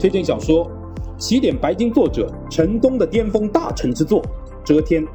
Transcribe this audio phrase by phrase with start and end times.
[0.00, 0.64] 推荐小说
[1.18, 4.22] 《起点白金》，作者陈东的巅峰大成之作
[4.64, 5.02] 《遮天》。《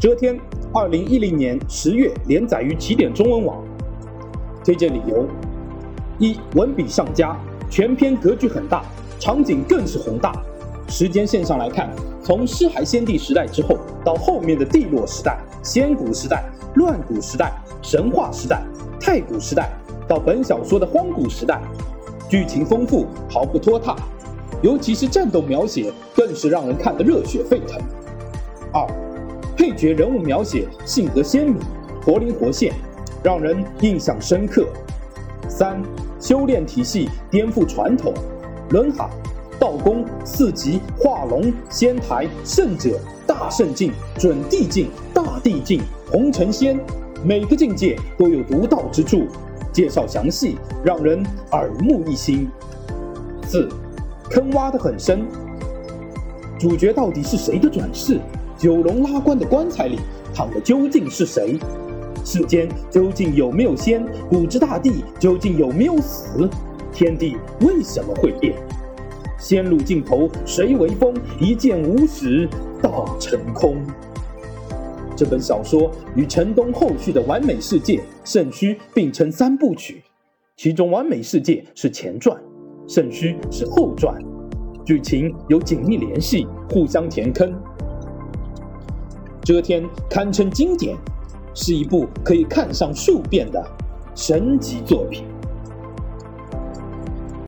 [0.00, 0.36] 遮天》
[0.74, 3.62] 二零一零年十月连载于起点中文网。
[4.64, 5.24] 推荐理由：
[6.18, 7.38] 一、文笔上佳，
[7.70, 8.82] 全篇格局很大，
[9.20, 10.34] 场景更是宏大。
[10.88, 11.88] 时间线上来看，
[12.20, 18.60] 从尸骸先帝时代之后，到后面的帝洛时代、仙古时代、乱古时代、神话时代、
[19.00, 19.70] 太古时代，
[20.08, 21.62] 到本小说的荒古时代。
[22.30, 23.96] 剧情丰富，毫不拖沓，
[24.62, 27.76] 尤其是战斗描写，更是让人看得热血沸腾。
[28.72, 28.86] 二，
[29.56, 31.56] 配角人物描写性格鲜明，
[32.06, 32.72] 活灵活现，
[33.20, 34.64] 让人印象深刻。
[35.48, 35.82] 三，
[36.20, 38.14] 修炼体系颠覆传统，
[38.68, 39.10] 轮海、
[39.58, 46.78] 道宫、四级、化龙、仙台、圣者、大圣境、准地境、大地境、红尘仙，
[47.24, 49.26] 每个境界都有独到之处。
[49.72, 52.48] 介绍详细，让人耳目一新。
[53.46, 53.68] 四，
[54.30, 55.26] 坑挖得很深。
[56.58, 58.20] 主角到底是谁的转世？
[58.58, 59.98] 九龙拉棺的棺材里
[60.34, 61.58] 躺的究竟是谁？
[62.24, 64.04] 世间究竟有没有仙？
[64.28, 66.48] 古之大帝究竟有没有死？
[66.92, 68.54] 天地为什么会变？
[69.38, 71.14] 仙路尽头谁为峰？
[71.40, 72.46] 一剑无始
[72.82, 73.78] 大成空。
[75.20, 80.02] 这本小说与城东后续的《完美世界》《圣虚》并称三部曲，
[80.56, 82.34] 其中《完美世界》是前传，
[82.90, 84.18] 《圣虚》是后传，
[84.82, 87.52] 剧情有紧密联系，互相填坑。
[89.42, 90.96] 遮天堪称经典，
[91.54, 93.62] 是一部可以看上数遍的
[94.14, 95.26] 神级作品。